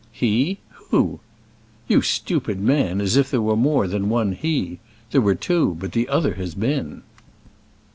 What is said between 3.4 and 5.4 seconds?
more than one he! There were